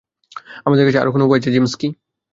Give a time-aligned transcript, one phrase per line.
[0.65, 1.87] আমাদের কাছে আর কোনও উপায় আছে, যিমস্কি?